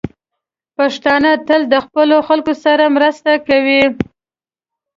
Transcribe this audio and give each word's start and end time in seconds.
پښتانه 0.77 1.31
تل 1.47 1.61
د 1.73 1.75
خپلو 1.85 2.17
خلکو 2.27 2.53
سره 2.63 2.85
مرسته 2.95 3.31
کوي. 3.47 3.83